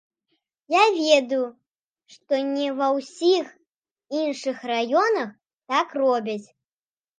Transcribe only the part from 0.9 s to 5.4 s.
ведаю, што не ва ўсіх іншых раёнах